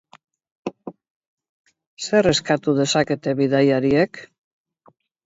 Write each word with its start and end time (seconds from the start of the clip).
Zer 2.05 2.29
eskatu 2.31 2.73
dezakete 2.79 3.35
bidaiariek? 3.43 4.23